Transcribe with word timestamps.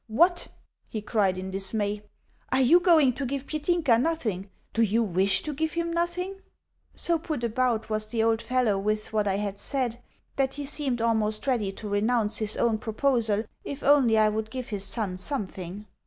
"What?" 0.07 0.47
he 0.89 0.99
cried 1.03 1.37
in 1.37 1.51
dismay. 1.51 2.01
"Are 2.51 2.59
you 2.59 2.79
going 2.79 3.13
to 3.13 3.23
give 3.27 3.45
Petinka 3.45 3.99
nothing 3.99 4.49
do 4.73 4.81
you 4.81 5.03
WISH 5.03 5.43
to 5.43 5.53
give 5.53 5.73
him 5.73 5.91
nothing?" 5.93 6.41
So 6.95 7.19
put 7.19 7.43
about 7.43 7.87
was 7.87 8.07
the 8.07 8.23
old 8.23 8.41
fellow 8.41 8.79
with 8.79 9.13
what 9.13 9.27
I 9.27 9.35
had 9.35 9.59
said, 9.59 10.01
that 10.37 10.55
he 10.55 10.65
seemed 10.65 11.01
almost 11.01 11.45
ready 11.45 11.71
to 11.73 11.87
renounce 11.87 12.37
his 12.37 12.57
own 12.57 12.79
proposal 12.79 13.43
if 13.63 13.83
only 13.83 14.17
I 14.17 14.29
would 14.29 14.49
give 14.49 14.69
his 14.69 14.85
son 14.85 15.17
something. 15.17 15.85